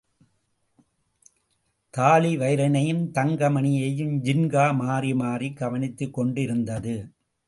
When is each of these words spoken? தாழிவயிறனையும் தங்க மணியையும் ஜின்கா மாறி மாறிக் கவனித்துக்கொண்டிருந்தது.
தாழிவயிறனையும் 1.93 3.03
தங்க 3.11 3.49
மணியையும் 3.49 4.15
ஜின்கா 4.23 4.65
மாறி 4.75 5.13
மாறிக் 5.13 5.57
கவனித்துக்கொண்டிருந்தது. 5.57 6.95